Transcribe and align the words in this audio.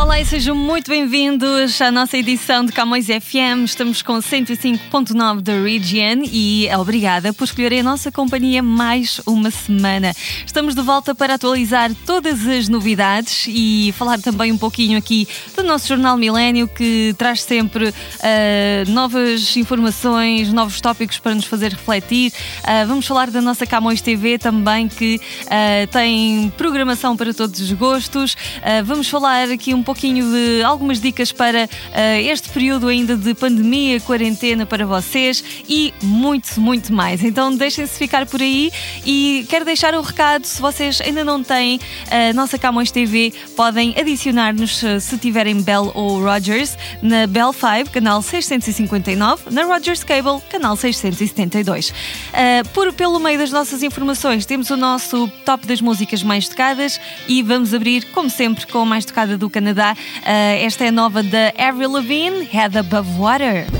Olá 0.00 0.20
e 0.20 0.24
sejam 0.24 0.54
muito 0.54 0.88
bem-vindos 0.88 1.82
à 1.82 1.90
nossa 1.90 2.16
edição 2.16 2.64
de 2.64 2.70
Camões 2.70 3.06
FM. 3.06 3.64
Estamos 3.64 4.00
com 4.00 4.18
105.9 4.18 5.40
da 5.40 5.52
Region 5.54 6.22
e 6.24 6.68
obrigada 6.78 7.32
por 7.32 7.42
escolherem 7.42 7.80
a 7.80 7.82
nossa 7.82 8.12
companhia 8.12 8.62
mais 8.62 9.20
uma 9.26 9.50
semana. 9.50 10.14
Estamos 10.46 10.76
de 10.76 10.82
volta 10.82 11.16
para 11.16 11.34
atualizar 11.34 11.90
todas 12.06 12.46
as 12.46 12.68
novidades 12.68 13.46
e 13.48 13.92
falar 13.98 14.20
também 14.20 14.52
um 14.52 14.56
pouquinho 14.56 14.96
aqui 14.96 15.26
do 15.56 15.64
nosso 15.64 15.88
jornal 15.88 16.16
Milênio 16.16 16.68
que 16.68 17.12
traz 17.18 17.42
sempre 17.42 17.88
uh, 17.88 18.90
novas 18.90 19.56
informações, 19.56 20.52
novos 20.52 20.80
tópicos 20.80 21.18
para 21.18 21.34
nos 21.34 21.44
fazer 21.44 21.72
refletir. 21.72 22.32
Uh, 22.62 22.86
vamos 22.86 23.04
falar 23.04 23.32
da 23.32 23.42
nossa 23.42 23.66
Camões 23.66 24.00
TV 24.00 24.38
também 24.38 24.86
que 24.86 25.16
uh, 25.16 25.86
tem 25.90 26.52
programação 26.56 27.16
para 27.16 27.34
todos 27.34 27.60
os 27.60 27.72
gostos. 27.72 28.36
vamos 28.84 29.08
falar 29.08 29.50
aqui 29.50 29.74
um 29.74 29.87
pouquinho 29.88 30.30
de 30.30 30.62
algumas 30.62 31.00
dicas 31.00 31.32
para 31.32 31.64
uh, 31.64 32.20
este 32.20 32.50
período 32.50 32.88
ainda 32.88 33.16
de 33.16 33.32
pandemia, 33.32 33.98
quarentena 34.00 34.66
para 34.66 34.84
vocês 34.84 35.42
e 35.66 35.94
muito, 36.02 36.60
muito 36.60 36.92
mais. 36.92 37.24
Então 37.24 37.56
deixem-se 37.56 37.96
ficar 37.96 38.26
por 38.26 38.42
aí 38.42 38.70
e 39.06 39.46
quero 39.48 39.64
deixar 39.64 39.94
um 39.94 40.02
recado: 40.02 40.44
se 40.44 40.60
vocês 40.60 41.00
ainda 41.00 41.24
não 41.24 41.42
têm 41.42 41.80
a 42.10 42.34
nossa 42.34 42.58
Camões 42.58 42.90
TV, 42.90 43.32
podem 43.56 43.94
adicionar-nos 43.98 44.84
eh, 44.84 45.00
se 45.00 45.16
tiverem 45.16 45.62
Bell 45.62 45.90
ou 45.94 46.22
Rogers 46.22 46.76
na 47.00 47.26
Bell 47.26 47.54
5, 47.54 47.90
canal 47.90 48.20
659, 48.20 49.44
na 49.50 49.64
Rogers 49.64 50.04
Cable, 50.04 50.42
canal 50.50 50.76
672. 50.76 51.88
Uh, 51.88 51.94
eh, 52.34 52.62
por, 52.74 52.92
pelo 52.92 53.18
meio 53.18 53.38
das 53.38 53.50
nossas 53.50 53.82
informações, 53.82 54.44
temos 54.44 54.68
o 54.68 54.76
nosso 54.76 55.28
top 55.46 55.66
das 55.66 55.80
músicas 55.80 56.22
mais 56.22 56.46
tocadas 56.46 57.00
e 57.26 57.42
vamos 57.42 57.72
abrir, 57.72 58.04
como 58.12 58.28
sempre, 58.28 58.66
com 58.66 58.80
a 58.80 58.84
mais 58.84 59.06
tocada 59.06 59.38
do 59.38 59.48
Canadá. 59.48 59.77
Uh, 59.82 60.64
esta 60.64 60.84
é 60.84 60.88
a 60.88 60.92
nova 60.92 61.22
da 61.22 61.52
Avril 61.58 61.92
Lavigne, 61.92 62.48
Head 62.50 62.78
Above 62.78 63.10
Water. 63.18 63.66
A 63.70 63.74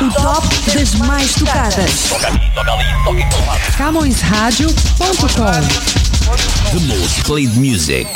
O 0.00 0.10
top 0.12 0.48
das 0.72 0.94
mais 0.94 1.34
tocadas. 1.34 2.08
Toca 2.08 2.28
ali, 2.28 2.50
toca 2.54 2.72
ali, 2.72 2.84
toca 3.04 3.20
em 3.20 3.28
todo 3.28 3.46
lado. 3.46 3.60
CamõesRádio.com 3.76 5.60
The 6.70 6.80
most 6.86 7.22
played 7.24 7.58
music. 7.58 8.06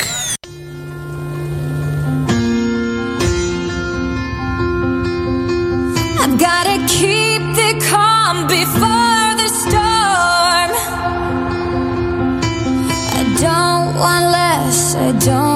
I 14.95 15.11
don't 15.13 15.52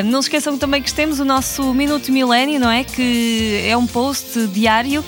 Não 0.05 0.20
se 0.23 0.29
esqueçam 0.29 0.58
também 0.58 0.82
que 0.82 0.93
temos 0.93 1.20
o 1.20 1.25
nosso 1.25 1.73
Minuto 1.73 2.11
Milênio, 2.12 2.61
não 2.61 2.70
é? 2.70 2.85
Que 2.85 3.62
é 3.67 3.76
um 3.76 3.87
post 3.87 4.46
diário 4.49 5.05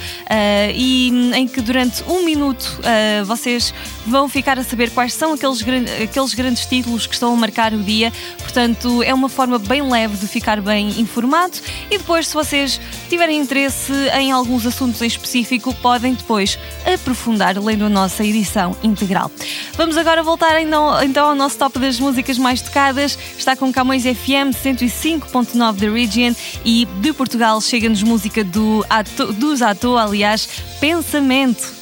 e 0.75 1.11
hum, 1.13 1.35
em 1.35 1.47
que 1.47 1.61
durante 1.61 2.03
um 2.09 2.25
minuto 2.25 2.81
ah, 2.85 3.25
vocês 3.25 3.73
vão 4.07 4.29
ficar 4.29 4.59
a 4.59 4.65
saber 4.65 4.91
quais 4.91 5.13
são 5.15 5.33
aqueles, 5.33 5.63
gran- 5.63 5.85
aqueles 6.03 6.35
grandes 6.35 6.67
títulos 6.67 7.07
que 7.07 7.15
estão 7.15 7.33
a 7.33 7.37
marcar 7.37 7.73
o 7.73 7.83
dia. 7.83 8.13
Portanto, 8.39 9.03
é 9.03 9.13
uma 9.15 9.29
forma 9.29 9.59
bem 9.59 9.83
leve 9.83 10.17
de 10.17 10.27
ficar 10.27 10.61
bem 10.61 11.01
informado 11.01 11.59
e 11.91 11.99
depois, 11.99 12.29
se 12.29 12.35
vocês 12.35 12.81
tiverem 13.09 13.39
interesse 13.39 13.93
em 14.19 14.33
alguns 14.33 14.67
assuntos 14.67 15.01
em 15.03 15.07
específico, 15.07 15.75
podem 15.77 16.15
depois 16.15 16.59
aprofundar 16.93 17.59
lendo 17.59 17.85
a 17.85 17.89
nossa 17.89 18.25
edição 18.25 18.77
integral. 18.83 19.31
Vamos 19.77 19.97
agora 19.97 20.23
voltar 20.23 20.61
então, 20.61 21.29
ao 21.29 21.35
nosso 21.35 21.57
top 21.59 21.79
das 21.79 21.99
músicas 21.99 22.39
mais 22.39 22.61
tocadas. 22.61 23.19
Está 23.39 23.57
com 23.57 23.73
Camões 23.73 24.03
FM 24.03 24.55
105.9 24.65 25.73
da 25.77 25.91
Region 25.91 26.35
e 26.65 26.87
de 27.01 27.13
Portugal 27.13 27.61
chega-nos 27.61 28.03
música 28.03 28.43
do 28.45 28.85
ato, 28.89 29.33
dos 29.33 29.63
Ato, 29.63 29.97
aliás, 29.97 30.49
Pensamento. 30.81 31.73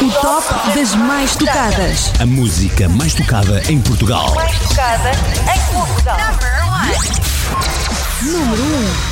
O 0.00 0.10
top 0.20 0.74
das 0.74 0.94
mais 0.94 1.36
tocadas. 1.36 2.12
A 2.20 2.26
música 2.26 2.88
mais 2.88 3.14
tocada 3.14 3.62
em 3.70 3.80
Portugal. 3.80 4.34
Número 8.22 8.62
1. 8.62 9.11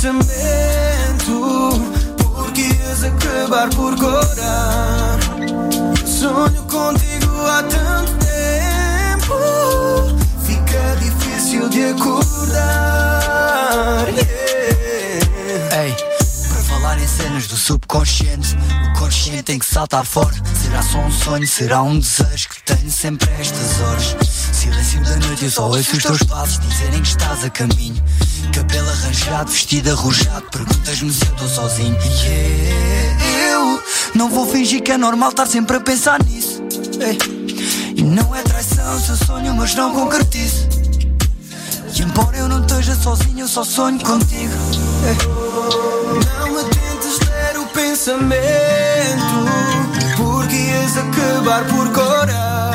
Pensamento, 0.00 1.76
porque 2.16 2.62
ias 2.62 3.04
acabar 3.04 3.68
por. 3.70 3.92
Eu 3.92 3.98
sonho 6.06 6.62
contigo 6.64 7.46
há 7.46 7.62
tanto 7.64 8.12
tempo. 8.24 9.34
Fica 10.42 10.96
difícil 10.96 11.68
de 11.68 11.90
acordar. 11.90 14.06
Yeah. 14.08 15.82
Ei, 15.82 15.94
para 16.48 16.62
falar 16.62 16.98
em 16.98 17.06
cenas 17.06 17.46
do 17.46 17.56
subconsciente, 17.56 18.56
o 18.88 18.94
consciente 18.98 19.42
tem 19.42 19.58
que 19.58 19.66
saltar 19.66 20.06
fora. 20.06 20.34
Será 20.62 20.82
só 20.82 20.96
um 20.98 21.10
sonho, 21.10 21.46
será 21.46 21.82
um 21.82 21.98
desejo 21.98 22.48
que 22.48 22.62
tenho 22.62 22.90
sempre 22.90 23.28
estas 23.38 23.78
horas. 23.80 24.16
Silêncio 24.70 25.02
da 25.02 25.16
noite, 25.26 25.44
eu 25.44 25.50
só 25.50 25.66
ouço 25.66 25.96
os 25.96 26.02
teus 26.02 26.22
passos 26.22 26.60
dizerem 26.60 27.02
que 27.02 27.08
estás 27.08 27.44
a 27.44 27.50
caminho. 27.50 28.00
Cabelo 28.54 28.88
arranjado, 28.88 29.50
vestido 29.50 29.90
arrojado, 29.90 30.46
perguntas-me 30.50 31.12
se 31.12 31.26
eu 31.26 31.32
estou 31.32 31.48
sozinho. 31.48 31.98
Yeah, 32.22 33.48
eu 33.48 33.82
não 34.14 34.30
vou 34.30 34.46
fingir 34.46 34.80
que 34.82 34.92
é 34.92 34.96
normal 34.96 35.30
estar 35.30 35.46
sempre 35.46 35.76
a 35.76 35.80
pensar 35.80 36.22
nisso. 36.24 36.62
E 37.96 38.02
não 38.02 38.34
é 38.34 38.42
traição 38.42 39.00
se 39.00 39.10
eu 39.10 39.16
sonho, 39.16 39.54
mas 39.54 39.74
não 39.74 39.92
concretizo. 39.92 40.68
E 41.92 42.02
embora 42.02 42.36
eu 42.36 42.48
não 42.48 42.60
esteja 42.60 42.94
sozinho, 42.94 43.40
eu 43.40 43.48
só 43.48 43.64
sonho 43.64 43.98
contigo. 43.98 44.54
Não 46.38 46.54
me 46.54 46.62
tentes 46.64 47.18
ler 47.28 47.58
o 47.58 47.66
pensamento, 47.66 48.30
porque 50.16 50.54
ias 50.54 50.96
acabar 50.96 51.64
por 51.64 51.92
corar. 51.92 52.69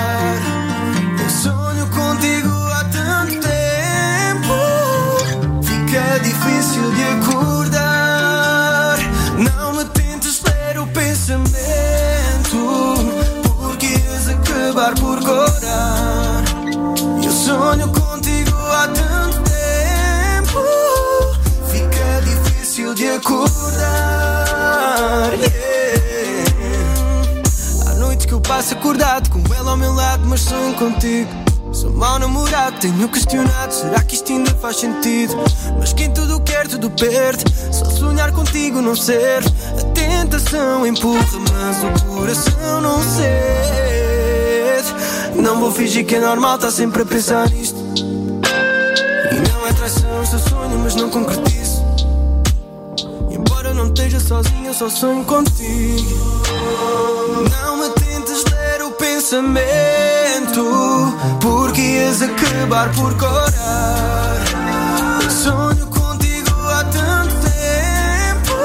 Acabar 14.85 14.95
por 14.95 15.19
corar. 15.21 16.43
Eu 17.23 17.31
sonho 17.31 17.87
contigo 17.87 18.55
há 18.71 18.87
tanto 18.87 19.41
tempo, 19.49 20.61
fica 21.67 22.21
difícil 22.21 22.93
de 22.93 23.09
acordar. 23.09 23.73
Yeah. 25.33 25.55
Há 27.87 27.93
noites 27.95 28.25
que 28.25 28.33
eu 28.33 28.41
passo 28.41 28.73
acordado 28.75 29.29
com 29.29 29.41
ela 29.53 29.71
ao 29.71 29.77
meu 29.77 29.93
lado, 29.93 30.23
mas 30.27 30.41
sonho 30.41 30.75
contigo. 30.75 31.31
Sou 31.71 31.91
mau 31.91 32.19
namorado, 32.19 32.79
tenho 32.79 33.09
questionado. 33.09 33.73
Será 33.73 34.03
que 34.03 34.15
isto 34.15 34.31
ainda 34.31 34.53
faz 34.55 34.77
sentido? 34.77 35.35
Mas 35.77 35.91
quem 35.93 36.13
tudo 36.13 36.39
quer, 36.41 36.67
tudo 36.67 36.89
perde. 36.91 37.43
Só 37.71 37.85
sonhar 37.85 38.31
contigo 38.31 38.81
não 38.81 38.95
serve. 38.95 39.49
A 39.77 39.83
tentação 39.93 40.87
empurra, 40.87 41.39
mas 41.51 41.83
o 41.83 41.91
coração 42.05 42.81
não 42.81 43.01
cede. 43.01 43.94
Não 45.41 45.59
vou 45.59 45.71
fingir 45.71 46.05
que 46.05 46.15
é 46.15 46.19
normal, 46.19 46.57
tá 46.57 46.71
sempre 46.71 47.01
a 47.01 47.05
pensar 47.05 47.49
nisto. 47.49 47.77
E 49.31 49.49
não 49.49 49.67
é 49.67 49.73
traição, 49.73 50.25
se 50.25 50.33
eu 50.33 50.39
sonho, 50.39 50.79
mas 50.79 50.95
não 50.95 51.09
concretizo. 51.09 51.83
E 53.29 53.35
embora 53.35 53.73
não 53.73 53.87
esteja 53.87 54.19
sozinho, 54.19 54.67
eu 54.67 54.73
só 54.73 54.89
sonho 54.89 55.23
contigo. 55.25 56.41
Não 57.51 57.77
me 57.77 57.89
tentes 57.89 58.43
ler 58.45 58.83
o 58.83 58.91
pensamento, 58.91 59.63
porque 61.41 61.81
ias 61.81 62.21
acabar 62.21 62.91
por 62.93 63.15
corar. 63.17 64.41
Sonho 65.29 65.85
contigo 65.87 66.51
há 66.69 66.83
tanto 66.85 67.35
tempo, 67.41 68.55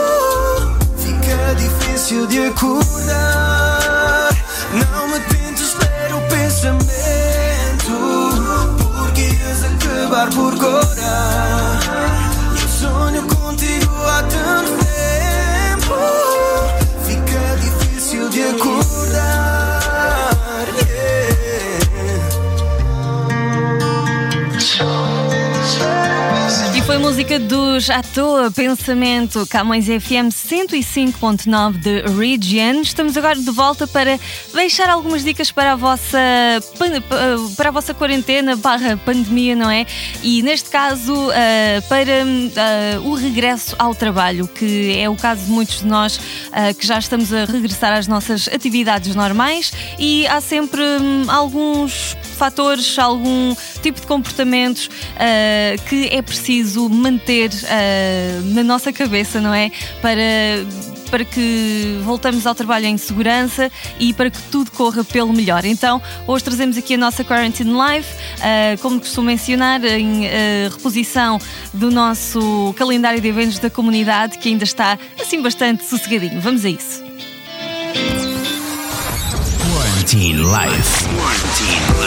fica 0.97 1.55
difícil 1.57 2.27
de 2.27 2.47
acordar. 2.47 4.31
Não 4.73 5.00
música 27.31 27.39
dos 27.39 27.89
À 27.91 28.03
Toa 28.03 28.51
Pensamento, 28.51 29.47
Camões 29.47 29.87
FM 29.87 30.31
105.9 30.31 31.79
de 31.79 32.03
Region. 32.19 32.81
Estamos 32.81 33.17
agora 33.17 33.37
de 33.37 33.51
volta 33.53 33.87
para 33.87 34.19
deixar 34.53 34.91
algumas 34.91 35.23
dicas 35.23 35.53
para 35.53 35.73
a 35.75 35.77
vossa, 35.77 36.19
para 37.57 37.69
a 37.69 37.73
vossa 37.73 37.95
quarentena 37.95 38.57
barra 38.57 38.97
pandemia, 38.97 39.55
não 39.55 39.71
é? 39.71 39.87
E 40.25 40.43
neste 40.43 40.71
caso, 40.71 41.15
ah, 41.31 41.83
para 41.89 42.25
ah, 42.25 43.01
o 43.05 43.15
regresso 43.15 43.77
ao 43.79 43.95
trabalho, 43.95 44.49
que 44.49 44.99
é 44.99 45.09
o 45.09 45.15
caso 45.15 45.45
de 45.45 45.53
muitos 45.53 45.81
de 45.81 45.87
nós 45.87 46.19
ah, 46.51 46.75
que 46.75 46.85
já 46.85 46.99
estamos 46.99 47.33
a 47.33 47.45
regressar 47.45 47.93
às 47.97 48.09
nossas 48.09 48.49
atividades 48.49 49.15
normais 49.15 49.73
e 49.99 50.27
há 50.27 50.41
sempre 50.41 50.81
hum, 50.81 51.25
alguns 51.29 52.17
fatores, 52.37 52.99
algum 52.99 53.55
tipo 53.83 54.01
de 54.01 54.07
comportamentos 54.07 54.89
que 55.89 56.09
é 56.09 56.23
preciso 56.23 56.89
manter 56.89 57.20
ah, 57.69 58.41
na 58.45 58.63
nossa 58.63 58.93
cabeça, 58.93 59.41
não 59.41 59.53
é? 59.53 59.71
Para, 60.01 60.21
para 61.11 61.25
que 61.25 61.99
voltamos 62.03 62.47
ao 62.47 62.55
trabalho 62.55 62.87
em 62.87 62.97
segurança 62.97 63.71
e 63.99 64.13
para 64.15 64.31
que 64.31 64.41
tudo 64.45 64.71
corra 64.71 65.03
pelo 65.05 65.33
melhor. 65.33 65.65
Então, 65.65 66.01
hoje 66.27 66.45
trazemos 66.45 66.77
aqui 66.77 66.95
a 66.95 66.99
nossa 66.99 67.25
Quarantine 67.25 67.73
Live, 67.73 68.07
ah, 68.41 68.77
como 68.81 69.01
costumo 69.01 69.27
mencionar, 69.27 69.85
em 69.85 70.27
ah, 70.27 70.71
reposição 70.71 71.39
do 71.75 71.91
nosso 71.91 72.75
calendário 72.77 73.21
de 73.21 73.29
eventos 73.29 73.59
da 73.59 73.71
comunidade, 73.71 74.39
que 74.39 74.49
ainda 74.49 74.65
está 74.65 74.99
assim 75.21 75.43
bastante 75.43 75.85
sossegadinho. 75.85 76.41
Vamos 76.41 76.65
a 76.65 76.71
isso. 76.71 77.03
Quarantine 80.11 80.43
Life. 80.43 81.05
Quarantine. 81.17 82.00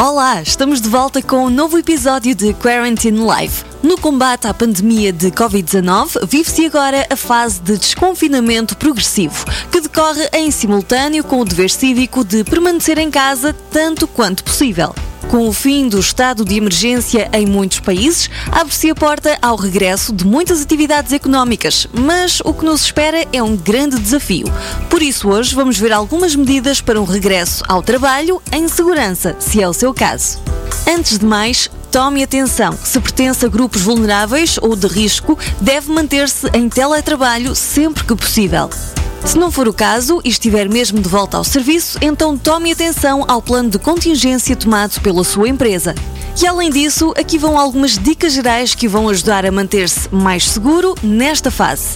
Olá, 0.00 0.40
estamos 0.40 0.80
de 0.80 0.88
volta 0.88 1.20
com 1.20 1.46
um 1.46 1.50
novo 1.50 1.76
episódio 1.76 2.32
de 2.32 2.54
Quarantine 2.54 3.18
Live. 3.18 3.64
No 3.82 3.98
combate 3.98 4.46
à 4.46 4.54
pandemia 4.54 5.12
de 5.12 5.28
Covid-19, 5.32 6.24
vive-se 6.24 6.66
agora 6.66 7.04
a 7.10 7.16
fase 7.16 7.60
de 7.60 7.76
desconfinamento 7.76 8.76
progressivo, 8.76 9.44
que 9.72 9.80
decorre 9.80 10.28
em 10.32 10.52
simultâneo 10.52 11.24
com 11.24 11.40
o 11.40 11.44
dever 11.44 11.68
cívico 11.68 12.24
de 12.24 12.44
permanecer 12.44 12.96
em 12.96 13.10
casa 13.10 13.52
tanto 13.72 14.06
quanto 14.06 14.44
possível. 14.44 14.94
Com 15.28 15.46
o 15.46 15.52
fim 15.52 15.88
do 15.88 16.00
estado 16.00 16.42
de 16.42 16.56
emergência 16.56 17.28
em 17.34 17.46
muitos 17.46 17.80
países, 17.80 18.30
abre-se 18.50 18.90
a 18.90 18.94
porta 18.94 19.36
ao 19.42 19.56
regresso 19.56 20.10
de 20.10 20.26
muitas 20.26 20.62
atividades 20.62 21.12
económicas, 21.12 21.86
mas 21.92 22.40
o 22.40 22.54
que 22.54 22.64
nos 22.64 22.84
espera 22.84 23.26
é 23.30 23.42
um 23.42 23.54
grande 23.54 23.98
desafio. 23.98 24.46
Por 24.88 25.02
isso, 25.02 25.28
hoje 25.28 25.54
vamos 25.54 25.78
ver 25.78 25.92
algumas 25.92 26.34
medidas 26.34 26.80
para 26.80 26.98
um 26.98 27.04
regresso 27.04 27.62
ao 27.68 27.82
trabalho 27.82 28.40
em 28.50 28.66
segurança, 28.68 29.36
se 29.38 29.62
é 29.62 29.68
o 29.68 29.74
seu 29.74 29.92
caso. 29.92 30.38
Antes 30.88 31.18
de 31.18 31.26
mais, 31.26 31.70
tome 31.92 32.22
atenção. 32.22 32.72
Se 32.82 32.98
pertence 32.98 33.44
a 33.44 33.48
grupos 33.50 33.82
vulneráveis 33.82 34.56
ou 34.62 34.74
de 34.74 34.86
risco, 34.86 35.38
deve 35.60 35.92
manter-se 35.92 36.48
em 36.54 36.70
teletrabalho 36.70 37.54
sempre 37.54 38.02
que 38.02 38.16
possível. 38.16 38.70
Se 39.28 39.36
não 39.36 39.50
for 39.50 39.68
o 39.68 39.74
caso 39.74 40.22
e 40.24 40.30
estiver 40.30 40.70
mesmo 40.70 41.02
de 41.02 41.08
volta 41.08 41.36
ao 41.36 41.44
serviço, 41.44 41.98
então 42.00 42.34
tome 42.34 42.72
atenção 42.72 43.26
ao 43.28 43.42
plano 43.42 43.68
de 43.68 43.78
contingência 43.78 44.56
tomado 44.56 44.98
pela 45.02 45.22
sua 45.22 45.50
empresa. 45.50 45.94
E 46.42 46.46
além 46.46 46.70
disso, 46.70 47.12
aqui 47.14 47.36
vão 47.36 47.58
algumas 47.58 47.98
dicas 47.98 48.32
gerais 48.32 48.74
que 48.74 48.88
vão 48.88 49.06
ajudar 49.06 49.44
a 49.44 49.52
manter-se 49.52 50.08
mais 50.10 50.48
seguro 50.48 50.94
nesta 51.02 51.50
fase. 51.50 51.88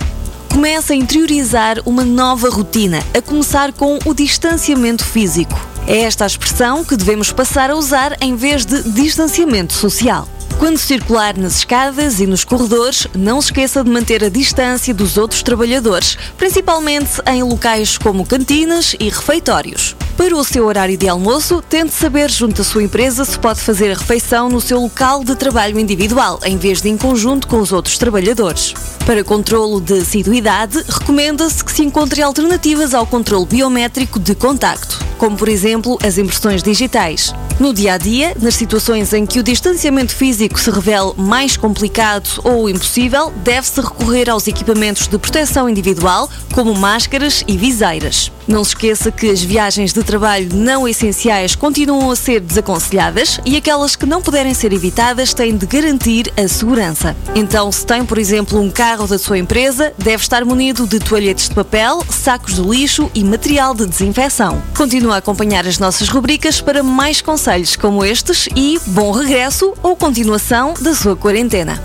Comece 0.50 0.92
a 0.92 0.96
interiorizar 0.96 1.78
uma 1.86 2.04
nova 2.04 2.50
rotina, 2.50 3.02
a 3.16 3.22
começar 3.22 3.72
com 3.72 3.98
o 4.04 4.12
distanciamento 4.12 5.02
físico. 5.02 5.58
É 5.86 6.02
esta 6.02 6.24
a 6.24 6.26
expressão 6.26 6.84
que 6.84 6.98
devemos 6.98 7.32
passar 7.32 7.70
a 7.70 7.76
usar 7.76 8.14
em 8.20 8.36
vez 8.36 8.66
de 8.66 8.82
distanciamento 8.90 9.72
social. 9.72 10.28
Quando 10.62 10.78
circular 10.78 11.36
nas 11.36 11.56
escadas 11.56 12.20
e 12.20 12.26
nos 12.26 12.44
corredores, 12.44 13.08
não 13.16 13.42
se 13.42 13.48
esqueça 13.48 13.82
de 13.82 13.90
manter 13.90 14.22
a 14.22 14.28
distância 14.28 14.94
dos 14.94 15.16
outros 15.16 15.42
trabalhadores, 15.42 16.16
principalmente 16.38 17.20
em 17.26 17.42
locais 17.42 17.98
como 17.98 18.24
cantinas 18.24 18.94
e 19.00 19.08
refeitórios. 19.08 19.96
Para 20.16 20.36
o 20.36 20.44
seu 20.44 20.64
horário 20.64 20.96
de 20.96 21.08
almoço, 21.08 21.60
tente 21.68 21.92
saber 21.92 22.30
junto 22.30 22.62
à 22.62 22.64
sua 22.64 22.84
empresa 22.84 23.24
se 23.24 23.36
pode 23.40 23.58
fazer 23.58 23.90
a 23.90 23.98
refeição 23.98 24.48
no 24.48 24.60
seu 24.60 24.80
local 24.80 25.24
de 25.24 25.34
trabalho 25.34 25.80
individual, 25.80 26.38
em 26.44 26.56
vez 26.56 26.80
de 26.80 26.88
em 26.88 26.96
conjunto 26.96 27.48
com 27.48 27.58
os 27.58 27.72
outros 27.72 27.98
trabalhadores. 27.98 28.72
Para 29.04 29.24
controlo 29.24 29.80
de 29.80 29.94
assiduidade, 29.94 30.80
recomenda-se 30.88 31.64
que 31.64 31.72
se 31.72 31.82
encontre 31.82 32.22
alternativas 32.22 32.94
ao 32.94 33.04
controle 33.04 33.46
biométrico 33.46 34.20
de 34.20 34.36
contacto, 34.36 35.04
como 35.18 35.36
por 35.36 35.48
exemplo 35.48 35.98
as 36.04 36.18
impressões 36.18 36.62
digitais. 36.62 37.34
No 37.58 37.72
dia 37.72 37.94
a 37.94 37.98
dia, 37.98 38.34
nas 38.40 38.54
situações 38.54 39.12
em 39.12 39.24
que 39.24 39.38
o 39.38 39.42
distanciamento 39.42 40.14
físico 40.14 40.51
se 40.60 40.70
revele 40.70 41.12
mais 41.16 41.56
complicado 41.56 42.28
ou 42.44 42.68
impossível, 42.68 43.32
deve-se 43.36 43.80
recorrer 43.80 44.28
aos 44.28 44.46
equipamentos 44.46 45.06
de 45.06 45.16
proteção 45.16 45.68
individual, 45.68 46.28
como 46.52 46.74
máscaras 46.74 47.42
e 47.48 47.56
viseiras. 47.56 48.30
Não 48.46 48.64
se 48.64 48.70
esqueça 48.70 49.10
que 49.10 49.30
as 49.30 49.40
viagens 49.40 49.92
de 49.92 50.02
trabalho 50.02 50.48
não 50.52 50.86
essenciais 50.86 51.54
continuam 51.54 52.10
a 52.10 52.16
ser 52.16 52.40
desaconselhadas 52.40 53.40
e 53.46 53.56
aquelas 53.56 53.94
que 53.94 54.04
não 54.04 54.20
puderem 54.20 54.52
ser 54.52 54.72
evitadas 54.72 55.32
têm 55.32 55.56
de 55.56 55.64
garantir 55.64 56.30
a 56.36 56.48
segurança. 56.48 57.16
Então, 57.34 57.70
se 57.70 57.86
tem, 57.86 58.04
por 58.04 58.18
exemplo, 58.18 58.60
um 58.60 58.70
carro 58.70 59.06
da 59.06 59.18
sua 59.18 59.38
empresa, 59.38 59.92
deve 59.96 60.22
estar 60.22 60.44
munido 60.44 60.86
de 60.86 60.98
toalhetes 60.98 61.48
de 61.48 61.54
papel, 61.54 62.04
sacos 62.10 62.56
de 62.56 62.62
lixo 62.62 63.10
e 63.14 63.22
material 63.22 63.74
de 63.74 63.86
desinfecção. 63.86 64.60
Continua 64.76 65.14
a 65.14 65.18
acompanhar 65.18 65.66
as 65.66 65.78
nossas 65.78 66.08
rubricas 66.08 66.60
para 66.60 66.82
mais 66.82 67.22
conselhos 67.22 67.76
como 67.76 68.04
estes 68.04 68.48
e 68.56 68.78
bom 68.86 69.12
regresso 69.12 69.72
ou 69.82 69.96
continuação 69.96 70.41
da 70.80 70.92
sua 70.92 71.14
quarentena. 71.14 71.80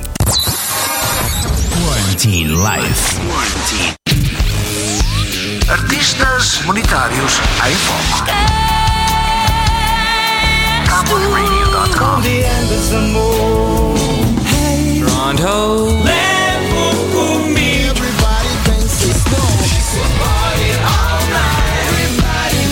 Quarantine 1.85 2.55
Life. 2.55 3.15
Quarantine. 3.27 3.93
Artistas 5.69 6.61
monetários 6.65 7.39
em 7.69 7.75
foco. 7.75 8.25
CamosRadio.com 10.87 12.21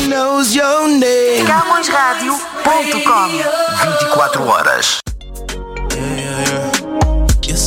knows 0.07 0.55
your 0.55 0.87
name. 0.87 1.45
CamosRadio.com 1.45 3.29
24 3.83 4.47
horas. 4.47 4.99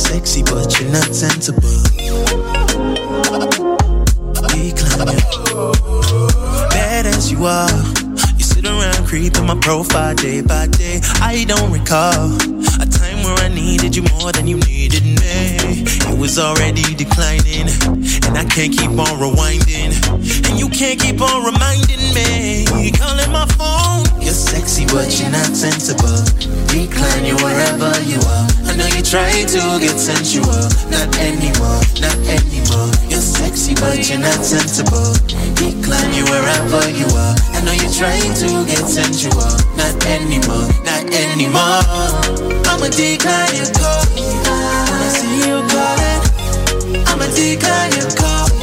Sexy, 0.09 0.41
but 0.41 0.79
you're 0.79 0.89
not 0.89 1.13
sensible. 1.13 1.61
Decline 4.49 5.21
you. 5.45 5.71
Bad 6.71 7.05
as 7.05 7.31
you 7.31 7.45
are, 7.45 7.69
you 8.35 8.43
sit 8.43 8.65
around 8.65 9.05
creeping 9.05 9.45
my 9.45 9.53
profile 9.59 10.15
day 10.15 10.41
by 10.41 10.65
day. 10.65 10.99
I 11.21 11.45
don't 11.47 11.71
recall 11.71 12.33
a 12.81 12.87
time 12.89 13.23
where 13.23 13.37
I 13.37 13.49
needed 13.49 13.95
you 13.95 14.01
more 14.17 14.31
than 14.31 14.47
you 14.47 14.57
needed 14.57 15.03
me. 15.05 15.85
It 15.85 16.17
was 16.17 16.39
already 16.39 16.95
declining, 16.95 17.69
and 18.25 18.35
I 18.35 18.45
can't 18.49 18.73
keep 18.75 18.89
on 18.89 19.13
rewinding. 19.21 19.93
And 20.49 20.59
you 20.59 20.69
can't 20.69 20.99
keep 20.99 21.21
on 21.21 21.45
reminding 21.45 22.01
me. 22.17 22.91
Calling 22.97 23.31
my 23.31 23.45
phone. 23.45 24.05
You're 24.19 24.33
sexy, 24.33 24.85
but 24.87 25.19
you're 25.19 25.29
not 25.29 25.55
sensible. 25.55 26.25
Decline 26.65 27.25
you 27.25 27.35
wherever 27.35 27.93
you 28.01 28.17
are. 28.25 28.68
Know 28.79 28.87
you 28.95 29.03
try 29.03 29.43
to 29.43 29.61
get 29.83 29.99
sensual. 29.99 30.47
Not 30.87 31.11
anymore, 31.19 31.83
not 31.99 32.15
anymore. 32.31 32.87
You're 33.11 33.19
sexy, 33.19 33.75
but 33.75 34.07
you're 34.07 34.23
not 34.23 34.39
sensible. 34.39 35.11
Decline 35.59 36.13
you 36.15 36.23
wherever 36.31 36.87
you 36.87 37.03
are. 37.11 37.35
I 37.51 37.59
know 37.65 37.75
you're 37.75 37.91
trying 37.91 38.33
to 38.39 38.63
get 38.71 38.87
sensual. 38.87 39.51
Not 39.75 39.99
anymore, 40.07 40.71
not 40.87 41.03
anymore. 41.11 41.83
I'ma 42.71 42.87
decline 42.95 43.51
your 43.59 43.67
call. 43.75 44.07
When 44.15 45.01
I 45.03 45.09
see 45.11 45.43
you 45.43 45.59
calling, 45.67 47.03
I'ma 47.03 47.27
decline 47.35 47.91
your 47.99 48.07
call. 48.15 48.58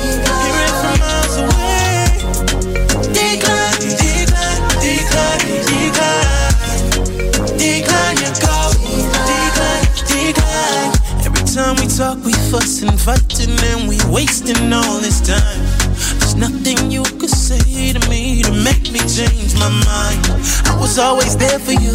Always 20.98 21.36
there 21.36 21.58
for 21.58 21.72
you. 21.72 21.92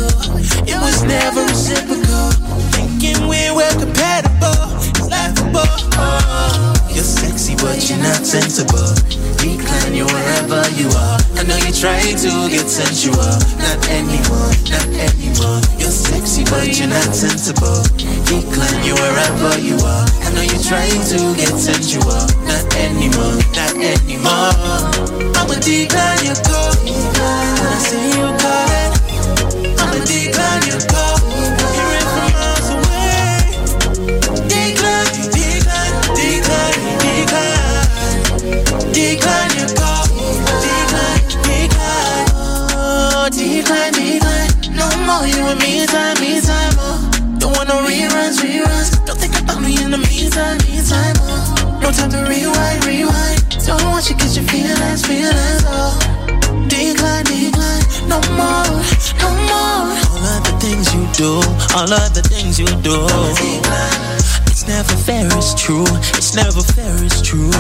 It 0.67 0.77
was 0.77 1.03
never 1.03 1.41
reciprocal. 1.41 2.29
Thinking 2.75 3.17
we 3.27 3.50
were 3.50 3.72
compatible. 3.79 4.62
Laughable. 5.10 5.65
You're 6.93 7.08
sexy, 7.08 7.55
but 7.55 7.81
you're 7.89 7.98
not 7.98 8.22
sensible. 8.25 8.93
Decline 9.41 9.93
you 9.96 10.05
wherever 10.05 10.62
you 10.77 10.86
are. 10.93 11.17
I 11.34 11.43
know 11.48 11.58
you're 11.58 11.74
trying 11.74 12.13
to 12.13 12.31
get 12.51 12.70
sensual. 12.70 13.15
Not 13.58 13.81
anymore, 13.89 14.53
not 14.70 14.86
anymore. 14.93 15.62
You're 15.81 15.89
sexy, 15.89 16.43
but 16.46 16.70
you're 16.77 16.89
not 16.89 17.15
sensible. 17.15 17.81
Decline 18.29 18.86
you 18.86 18.93
wherever 18.93 19.58
you 19.58 19.77
are. 19.81 20.05
I 20.22 20.29
know 20.36 20.46
you're 20.46 20.62
trying 20.62 21.01
to 21.15 21.20
get 21.39 21.58
sensual. 21.58 22.22
Not 22.46 22.70
anymore, 22.77 23.39
not 23.58 23.74
anymore. 23.81 24.53
I'ma 25.41 25.58
decline 25.58 26.25
your 26.25 26.38
call. 26.46 26.80
All 61.91 62.00
of 62.00 62.13
the 62.13 62.21
things 62.21 62.60
you 62.60 62.67
do. 62.79 62.95
It's 64.48 64.67
never 64.67 64.95
fair, 64.95 65.27
it's 65.36 65.53
true. 65.55 65.83
It's 66.15 66.36
never 66.36 66.62
fair, 66.62 66.95
it's 67.03 67.21
true. 67.21 67.51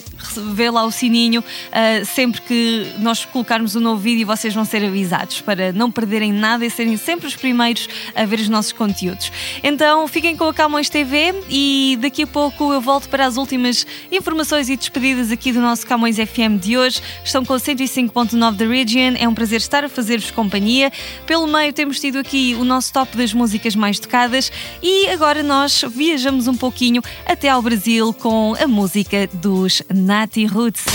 ver 0.54 0.70
lá 0.70 0.85
o 0.85 0.90
sininho 0.90 1.40
uh, 1.40 2.04
sempre 2.04 2.40
que 2.42 2.87
nós 2.98 3.24
colocarmos 3.24 3.74
um 3.76 3.80
novo 3.80 4.00
vídeo 4.00 4.26
vocês 4.26 4.54
vão 4.54 4.64
ser 4.64 4.85
avisados 4.85 5.40
para 5.40 5.72
não 5.72 5.90
perderem 5.90 6.33
nada 6.33 6.64
e 6.64 6.70
serem 6.70 6.96
sempre 6.96 7.26
os 7.26 7.37
primeiros 7.37 7.88
a 8.14 8.24
ver 8.24 8.40
os 8.40 8.48
nossos 8.48 8.72
conteúdos. 8.72 9.33
Então 9.62 10.06
fiquem 10.09 10.37
com 10.37 10.44
a 10.44 10.54
Camões 10.54 10.88
TV 10.88 11.35
e 11.48 11.98
daqui 12.00 12.22
a 12.22 12.26
pouco 12.26 12.72
eu 12.72 12.80
volto 12.80 13.09
para 13.09 13.26
as 13.26 13.37
últimas 13.37 13.87
informações 14.11 14.68
e 14.68 14.76
despedidas 14.76 15.30
aqui 15.30 15.52
do 15.52 15.61
nosso 15.61 15.87
Camões 15.87 16.16
FM 16.16 16.61
de 16.61 16.76
hoje. 16.76 17.00
Estão 17.24 17.44
com 17.44 17.54
105.9 17.54 18.52
da 18.52 18.66
Region, 18.66 19.14
é 19.18 19.28
um 19.28 19.35
prazer 19.35 19.61
estar 19.61 19.85
a 19.85 19.88
fazer-vos 19.88 20.30
companhia. 20.30 20.92
Pelo 21.26 21.46
meio 21.46 21.72
temos 21.72 22.00
tido 22.00 22.18
aqui 22.18 22.56
o 22.59 22.64
nosso 22.64 22.92
top 22.92 23.16
das 23.16 23.33
músicas 23.33 23.74
mais 23.74 23.98
tocadas 23.98 24.52
e 24.83 25.09
agora 25.09 25.42
nós 25.42 25.85
viajamos 25.88 26.46
um 26.46 26.56
pouquinho 26.56 27.02
até 27.26 27.48
ao 27.48 27.62
Brasil 27.62 28.12
com 28.12 28.54
a 28.61 28.66
música 28.66 29.28
dos 29.33 29.83
Nati 30.11 30.44
Roots. 30.44 30.87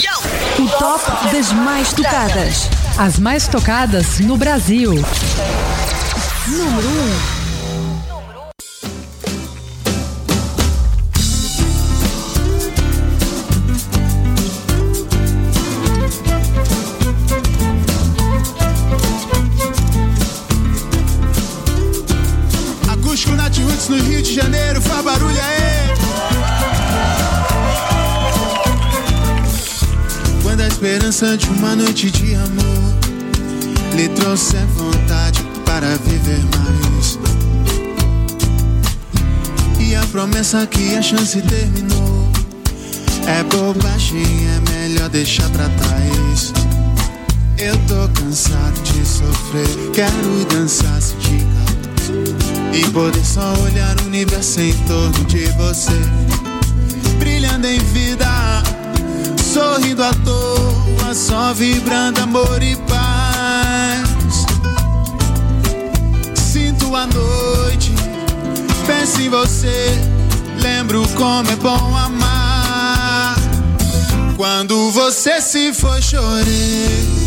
O 0.60 0.68
top 0.78 1.32
das 1.32 1.54
mais 1.54 1.94
tocadas. 1.94 2.70
As 2.98 3.18
mais 3.18 3.48
tocadas 3.48 4.20
no 4.20 4.36
Brasil. 4.36 4.92
Número 6.50 6.90
1. 7.32 7.35
Esperança 30.96 31.36
de 31.36 31.50
uma 31.50 31.76
noite 31.76 32.10
de 32.10 32.36
amor. 32.36 32.96
Lhe 33.96 34.08
trouxe 34.10 34.56
vontade 34.78 35.44
para 35.66 35.90
viver 35.98 36.42
mais. 36.56 37.20
E 39.78 39.94
a 39.94 40.02
promessa 40.08 40.66
que 40.66 40.96
a 40.96 41.02
chance 41.02 41.42
terminou. 41.42 42.30
É 43.28 43.44
bobagem, 43.44 44.24
é 44.24 44.72
melhor 44.72 45.10
deixar 45.10 45.50
pra 45.50 45.68
trás. 45.68 46.54
Eu 47.58 47.76
tô 47.88 48.08
cansado 48.22 48.82
de 48.84 49.06
sofrer, 49.06 49.92
quero 49.94 50.46
dançar 50.50 51.02
se 51.02 51.16
de 51.16 51.46
e 52.78 52.90
poder 52.92 53.26
só 53.26 53.54
olhar 53.64 54.00
o 54.02 54.06
universo 54.06 54.62
em 54.62 54.74
torno 54.88 55.26
de 55.26 55.46
você. 55.58 56.00
Brilhando 57.20 57.68
em 57.68 57.80
vida 57.80 58.64
Sorrindo 59.42 60.04
à 60.04 60.14
toa 60.14 60.85
Só 61.14 61.54
vibrando 61.54 62.22
amor 62.22 62.62
e 62.62 62.76
paz 62.76 64.46
Sinto 66.36 66.96
a 66.96 67.08
noite 67.08 67.96
Penso 68.86 69.22
em 69.22 69.30
você, 69.30 70.00
lembro 70.60 71.04
como 71.16 71.50
é 71.50 71.56
bom 71.56 71.96
amar. 71.98 73.36
Quando 74.38 74.92
você 74.92 75.42
se 75.42 75.74
chorei, 75.74 76.02
chorei, 76.04 77.25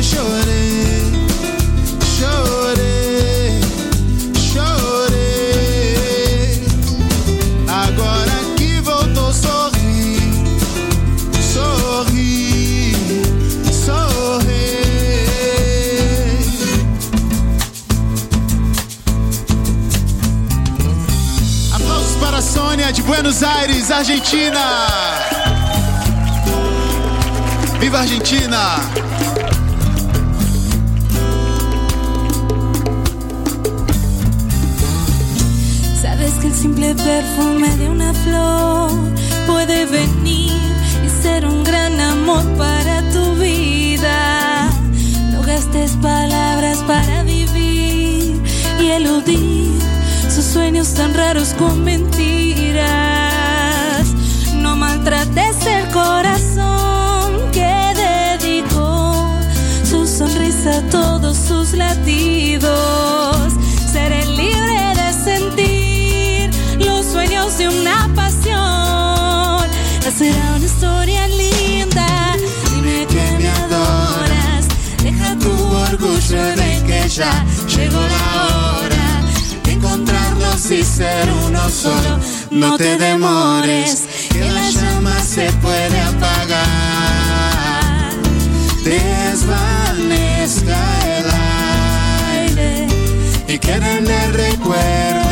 foi, 0.00 0.20
chorei, 2.18 3.60
chorei. 4.52 5.20
Agora 7.68 8.32
que 8.56 8.80
voltou, 8.80 9.32
sorri, 9.32 10.18
sorri, 11.52 12.96
sorri. 13.72 14.80
Aplausos 21.72 22.16
para 22.16 22.38
a 22.38 22.42
Sônia 22.42 22.92
de 22.92 23.02
Buenos 23.02 23.42
Aires, 23.42 23.90
Argentina. 23.90 24.60
Viva 27.78 27.98
Argentina! 27.98 28.99
Simple 36.90 37.04
perfume 37.04 37.76
de 37.76 37.88
una 37.88 38.12
flor 38.12 38.90
puede 39.46 39.86
venir 39.86 40.52
y 41.04 41.08
ser 41.22 41.46
un 41.46 41.62
gran 41.62 42.00
amor 42.00 42.44
para 42.56 43.02
tu 43.12 43.34
vida. 43.34 44.70
No 45.32 45.42
gastes 45.42 45.92
palabras 46.02 46.78
para 46.86 47.22
vivir 47.22 48.40
y 48.80 48.86
eludir 48.86 49.70
sus 50.28 50.44
sueños 50.44 50.94
tan 50.94 51.14
raros 51.14 51.54
con 51.58 51.84
mentiras. 51.84 52.84
No 54.56 54.74
maltrates 54.76 55.66
el 55.66 55.86
corazón 55.90 56.29
llegó 77.66 78.00
la 78.00 78.46
hora 78.78 79.22
de 79.64 79.72
encontrarnos 79.72 80.70
y 80.70 80.82
ser 80.82 81.28
uno 81.46 81.68
solo. 81.68 82.18
No 82.50 82.76
te 82.76 82.96
demores, 82.96 84.08
que 84.30 84.40
la 84.40 84.70
llama 84.70 85.18
se 85.20 85.52
puede 85.54 86.00
apagar. 86.00 86.60
Desvanezca 88.84 90.78
el 91.18 91.26
aire 92.38 92.86
y 93.48 93.58
queden 93.58 94.06
el 94.10 94.32
recuerdo. 94.32 95.29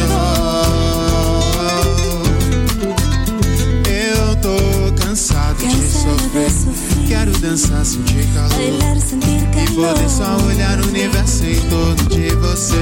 Quero 7.08 7.30
dançar, 7.38 7.84
sentir 7.84 8.26
calor. 8.34 8.50
Bailar, 8.50 8.96
sentir 9.00 9.42
E 9.42 9.66
calor. 9.66 9.94
poder 9.94 10.08
só 10.10 10.36
olhar 10.46 10.78
o 10.80 10.88
universo 10.88 11.44
em 11.44 11.60
torno 11.68 11.96
de 12.08 12.28
você. 12.36 12.76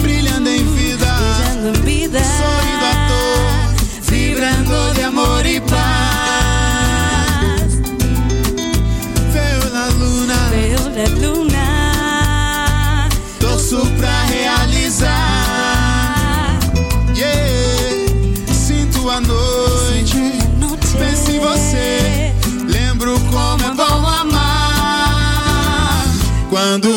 Brilhando 0.00 0.48
em 0.48 0.64
vida, 0.74 1.06
Brillando 1.06 1.78
en 1.78 1.82
vida. 1.82 2.18
sorrindo 2.20 2.84
à 2.86 3.08
toa, 3.08 4.10
vibrando 4.10 4.94
de 4.94 5.02
amor 5.02 5.46
e 5.46 5.60
paz. 5.60 5.93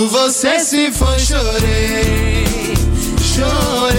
Você 0.08 0.60
se 0.60 0.91
foi, 0.91 1.20
chorei, 1.20 2.46
chorei, 3.22 3.97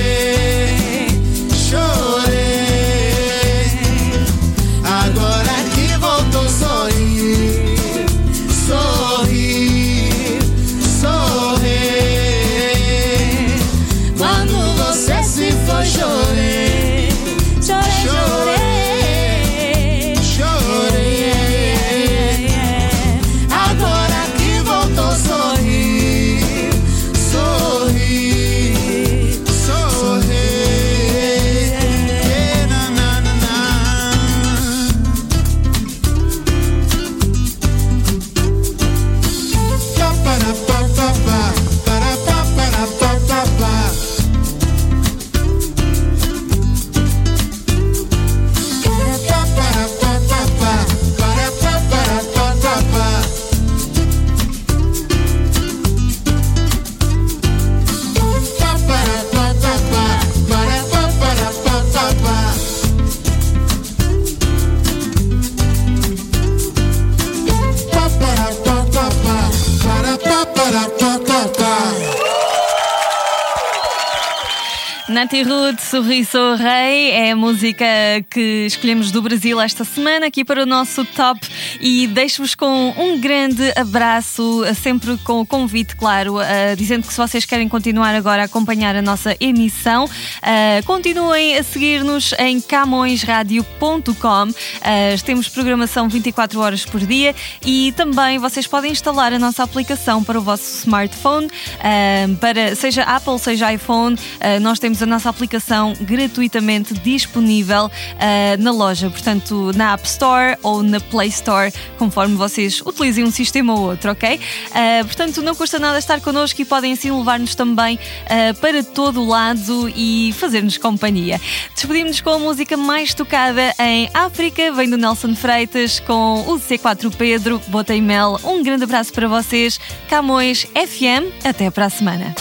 Nati 75.28 75.42
Ruth, 75.44 75.87
Sorriso 75.90 76.54
Rei, 76.56 77.12
é 77.12 77.30
a 77.30 77.36
música 77.36 77.86
que 78.28 78.66
escolhemos 78.66 79.10
do 79.10 79.22
Brasil 79.22 79.58
esta 79.58 79.84
semana 79.84 80.26
aqui 80.26 80.44
para 80.44 80.64
o 80.64 80.66
nosso 80.66 81.02
top 81.02 81.40
e 81.80 82.06
deixo-vos 82.06 82.54
com 82.54 82.90
um 82.90 83.18
grande 83.18 83.72
abraço, 83.74 84.64
sempre 84.74 85.16
com 85.24 85.40
o 85.40 85.46
convite, 85.46 85.96
claro, 85.96 86.42
eh, 86.42 86.76
dizendo 86.76 87.06
que 87.06 87.12
se 87.12 87.16
vocês 87.16 87.46
querem 87.46 87.70
continuar 87.70 88.14
agora 88.14 88.42
a 88.42 88.44
acompanhar 88.44 88.94
a 88.96 89.00
nossa 89.00 89.34
emissão, 89.40 90.06
eh, 90.42 90.82
continuem 90.84 91.56
a 91.56 91.62
seguir-nos 91.62 92.34
em 92.38 92.60
camõesradio.com. 92.60 94.52
Eh, 94.82 95.16
temos 95.24 95.48
programação 95.48 96.06
24 96.06 96.60
horas 96.60 96.84
por 96.84 97.00
dia 97.00 97.34
e 97.64 97.94
também 97.96 98.38
vocês 98.38 98.66
podem 98.66 98.92
instalar 98.92 99.32
a 99.32 99.38
nossa 99.38 99.62
aplicação 99.62 100.22
para 100.22 100.38
o 100.38 100.42
vosso 100.42 100.80
smartphone, 100.80 101.48
eh, 101.82 102.28
para 102.38 102.74
seja 102.74 103.04
Apple, 103.04 103.38
seja 103.38 103.72
iPhone, 103.72 104.18
eh, 104.38 104.58
nós 104.60 104.78
temos 104.78 105.02
a 105.02 105.06
nossa 105.06 105.30
aplicação 105.30 105.77
gratuitamente 106.00 106.94
disponível 106.94 107.90
eh, 108.18 108.56
na 108.58 108.70
loja, 108.70 109.10
portanto 109.10 109.72
na 109.74 109.92
App 109.92 110.06
Store 110.06 110.56
ou 110.62 110.82
na 110.82 111.00
Play 111.00 111.28
Store, 111.28 111.72
conforme 111.98 112.36
vocês 112.36 112.80
utilizem 112.80 113.24
um 113.24 113.30
sistema 113.30 113.74
ou 113.74 113.90
outro, 113.90 114.12
ok? 114.12 114.40
Eh, 114.74 115.04
portanto, 115.04 115.42
não 115.42 115.54
custa 115.54 115.78
nada 115.78 115.98
estar 115.98 116.20
connosco 116.20 116.60
e 116.60 116.64
podem 116.64 116.92
assim 116.92 117.10
levar-nos 117.10 117.54
também 117.54 117.98
eh, 118.26 118.52
para 118.54 118.82
todo 118.82 119.22
o 119.22 119.26
lado 119.26 119.90
e 119.94 120.34
fazer-nos 120.38 120.78
companhia. 120.78 121.40
Despedimos-nos 121.74 122.20
com 122.20 122.30
a 122.30 122.38
música 122.38 122.76
mais 122.76 123.14
tocada 123.14 123.74
em 123.78 124.08
África, 124.14 124.72
vem 124.72 124.88
do 124.88 124.96
Nelson 124.96 125.34
Freitas 125.34 126.00
com 126.00 126.44
o 126.46 126.58
C4 126.58 127.14
Pedro, 127.16 127.60
Botei 127.68 128.00
Mel. 128.00 128.40
Um 128.44 128.62
grande 128.62 128.84
abraço 128.84 129.12
para 129.12 129.28
vocês, 129.28 129.78
Camões 130.08 130.64
FM, 130.74 131.32
até 131.44 131.70
para 131.70 131.86
a 131.86 131.90
semana. 131.90 132.34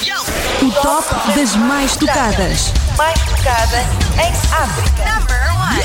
O 0.62 0.72
top 0.82 1.08
das 1.36 1.56
mais 1.56 1.96
tocadas. 1.96 2.74
Mais 2.98 3.27
tocada 3.28 3.82
em 4.18 4.32
África. 4.52 5.06
Number 5.06 5.42
one. 5.56 5.84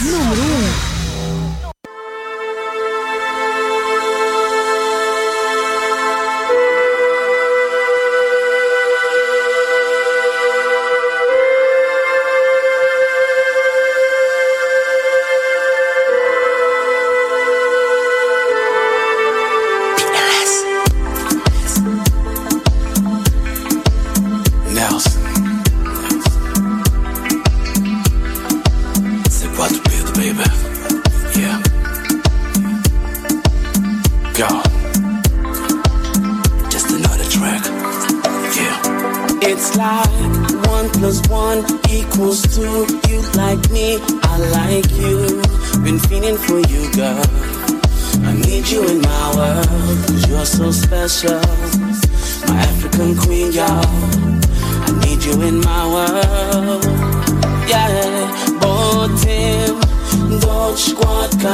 Número 0.00 0.42
1. 0.42 0.91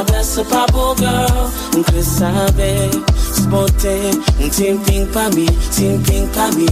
Squad, 0.09 0.19
cabeça 0.19 0.45
pra 0.45 0.67
boa 0.67 0.97
girl. 0.97 1.51
Não 1.75 1.83
quer 1.83 2.03
saber 2.03 2.91
se 3.33 3.43
botei 3.43 4.11
um 4.41 4.49
tempinho 4.49 5.07
pra 5.09 5.29
mim, 5.31 5.47
tempinho 5.75 6.29
pra 6.29 6.51
mim. 6.53 6.67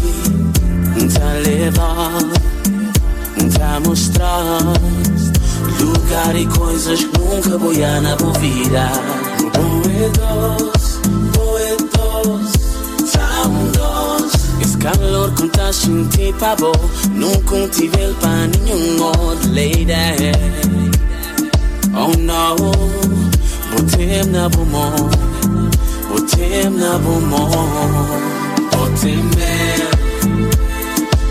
Tá 1.13 1.33
levar, 1.45 2.19
tá 3.57 3.81
mostrar 3.87 4.59
lugar 5.81 6.35
e 6.35 6.47
coisas 6.47 7.05
que 7.05 7.19
nunca 7.19 7.59
vou 7.59 7.73
ir 7.73 7.81
na 7.81 8.17
minha 8.17 8.33
vida. 8.41 8.91
Boedos, 9.55 11.01
boedos, 11.35 12.53
tão 13.13 13.71
doce. 13.73 14.37
Esse 14.61 14.79
calor 14.79 15.33
que 15.35 15.49
tá 15.49 15.73
sentindo 15.73 16.37
pra 16.39 16.57
bom, 16.57 16.73
nunca 17.11 17.69
tive 17.69 18.01
ele 18.01 18.15
pra 18.15 18.47
nenhum 18.47 19.03
outro 19.03 19.49
lady. 19.51 20.96
Oh 21.99 22.13
no, 22.19 22.57
botem 23.71 24.23
na 24.27 24.51
bumon, 24.51 25.09
botem 26.11 26.69
na 26.69 26.99
bumon, 26.99 27.49
botem 28.71 29.17
mesmo. 29.17 30.51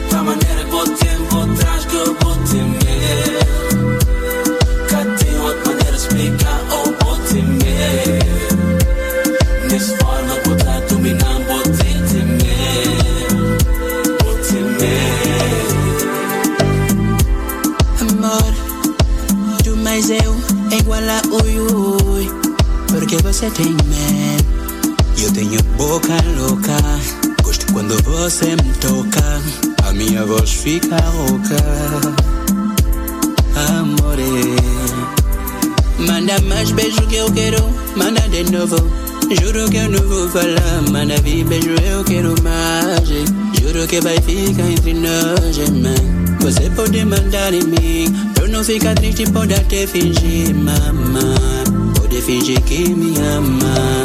Da 0.10 0.24
maneira 0.24 0.64
que 0.64 0.72
botem, 0.72 1.18
botrás 1.30 1.86
que 1.86 1.96
eu 1.96 2.16
botem 2.16 2.64
mesmo. 2.64 4.00
Cá 4.90 5.06
tem 5.20 5.40
outra 5.40 5.66
maneira 5.66 5.92
de 5.92 5.98
explicar, 5.98 6.62
oh 6.72 6.90
botem 7.06 7.44
mesmo. 7.44 8.26
Nessa 9.70 9.96
forma 9.98 10.36
que 10.36 10.56
tá 10.64 10.80
dominando, 10.90 11.46
botem 11.46 12.26
mesmo. 12.26 13.40
Botem 14.24 14.64
mesmo. 14.82 15.78
Amor, 18.02 18.54
tu 19.64 19.72
mais 19.78 20.10
eu 20.10 20.55
é 20.76 20.80
igual 20.80 21.00
a 21.00 21.22
ui 21.44 21.60
ui 21.60 22.30
Porque 22.88 23.18
você 23.18 23.50
tem 23.52 23.72
man 23.72 24.38
Eu 25.18 25.32
tenho 25.32 25.62
boca 25.78 26.14
louca 26.38 26.78
Gosto 27.44 27.72
quando 27.72 28.02
você 28.04 28.56
me 28.56 28.74
toca 28.82 29.42
A 29.88 29.94
minha 29.94 30.26
voz 30.26 30.52
fica 30.52 30.98
rouca 30.98 31.56
Amore 33.70 34.56
Manda 36.00 36.40
mais 36.42 36.72
beijo 36.72 37.02
que 37.08 37.16
eu 37.16 37.32
quero 37.32 37.64
Manda 37.96 38.22
de 38.22 38.44
novo 38.52 38.78
Juro 39.42 39.70
que 39.70 39.78
eu 39.78 39.90
não 39.90 40.08
vou 40.08 40.30
falar 40.30 40.82
Manda 40.92 41.16
vir 41.22 41.46
beijo 41.46 41.76
eu 41.84 42.04
quero 42.04 42.36
mais 42.44 43.08
Juro 43.60 43.88
que 43.88 44.02
vai 44.02 44.20
ficar 44.22 44.70
entre 44.70 44.94
nós, 44.94 45.58
man. 45.70 46.36
Você 46.42 46.70
pode 46.70 47.04
mandar 47.04 47.54
em 47.54 47.64
mim 47.64 48.35
eu 48.46 48.52
não 48.52 48.64
ficar 48.64 48.94
triste, 48.94 49.26
pode 49.32 49.54
até 49.56 49.88
fingir, 49.88 50.54
mama. 50.54 51.36
Pode 51.96 52.22
fingir 52.22 52.62
que 52.62 52.90
me 52.90 53.16
ama 53.20 54.04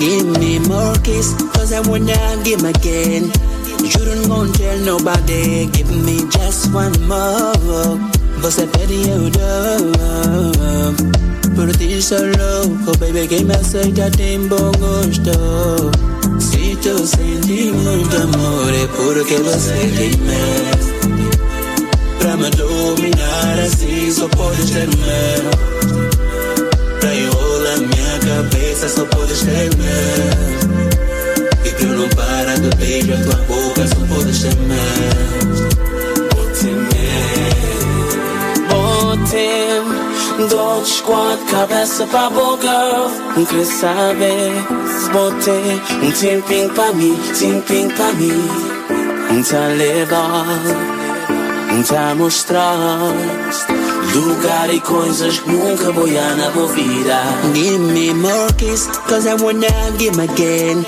Give 0.00 0.38
me 0.38 0.58
more 0.60 0.98
kiss 1.00 1.34
Cause 1.52 1.72
I 1.72 1.80
wanna 1.80 2.14
give 2.42 2.64
again 2.64 3.30
Juro 3.84 4.16
não 4.16 4.28
vou 4.28 4.48
tell 4.52 4.78
nobody 4.78 5.66
Give 5.66 5.90
me 5.92 6.26
just 6.30 6.72
one 6.72 6.98
more. 7.06 8.00
Você 8.40 8.66
pede 8.66 9.08
eu 9.08 9.30
dou 9.30 9.92
Por 11.54 11.76
ti 11.76 12.00
sou 12.00 12.18
louco, 12.18 12.98
baby 12.98 13.28
Quem 13.28 13.44
me 13.44 13.54
aceita 13.54 14.10
tem 14.16 14.48
bom 14.48 14.72
gosto 14.78 15.90
Se 16.40 16.76
tu 16.76 17.06
sente 17.06 17.70
muito 17.70 18.16
amor 18.16 18.72
É 18.72 18.86
porque 18.96 19.36
você 19.36 19.74
tem 19.96 20.16
medo 20.22 20.84
me. 21.06 21.23
dominar 21.23 21.23
assim 23.64 24.10
só 24.10 24.28
podes 24.28 24.70
ter 24.70 24.86
medo 24.86 25.50
Pra 27.00 27.14
enrolar 27.14 27.78
minha 27.78 28.18
cabeça 28.20 28.88
só 28.88 29.04
podes 29.06 29.40
ter 29.40 29.70
medo 29.76 30.90
E 31.64 31.70
pra 31.70 31.86
eu 31.86 31.98
não 31.98 32.08
parar 32.10 32.58
de 32.58 32.76
beijo 32.76 33.14
a 33.14 33.16
tua 33.16 33.36
boca 33.44 33.86
só 33.86 34.14
podes 34.14 34.42
ter 34.42 34.56
medo 34.56 35.84
Botem. 36.34 36.74
Botem. 38.68 40.04
Dodge 40.48 40.90
squad, 40.90 41.38
cabeça 41.50 42.06
pra 42.06 42.28
girl. 42.60 43.08
Não 43.36 43.44
quer 43.44 43.64
saber 43.64 44.52
se 44.88 45.10
botei 45.10 45.80
um 46.02 46.10
tempinho 46.10 46.70
pra 46.70 46.92
mim, 46.92 47.16
tempinho 47.38 47.90
pra 47.92 48.12
mim. 48.12 48.48
Tá 49.48 49.66
levar, 49.68 50.46
tá 51.82 52.14
mostrar 52.14 52.76
lugar 54.14 54.72
e 54.72 54.80
coisas 54.80 55.38
que 55.38 55.50
nunca 55.50 55.92
vou 55.92 56.06
na 56.06 56.50
minha 56.50 56.66
vida. 56.68 57.22
Give 57.54 57.78
me 57.78 58.14
more 58.14 58.52
kiss, 58.54 58.86
cause 59.08 59.26
I 59.26 59.34
wanna 59.34 59.66
give 59.98 60.18
again. 60.20 60.84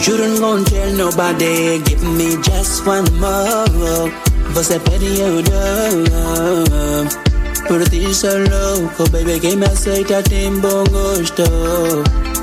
Juro 0.00 0.26
não 0.28 0.38
vou 0.38 0.64
tell 0.64 0.92
nobody, 0.94 1.82
give 1.84 2.02
me 2.02 2.36
just 2.42 2.86
one 2.86 3.08
more. 3.20 4.12
Você 4.54 4.78
pede 4.80 5.20
eu 5.20 5.42
dou. 5.42 7.22
Por 7.68 7.88
ti 7.88 8.14
sou 8.14 8.30
louco, 8.30 9.08
baby, 9.10 9.38
quem 9.40 9.56
me 9.56 9.66
aceita 9.66 10.22
tem 10.22 10.52
bom 10.60 10.84
gosto. 10.90 11.44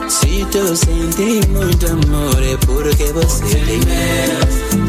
Se 0.08 0.45
tu 0.52 0.75
sente 0.75 1.47
muito 1.49 1.86
amor, 1.88 2.43
é 2.43 2.58
porque 2.65 3.12
você 3.13 3.43
tem 3.65 3.80
medo. 3.80 4.88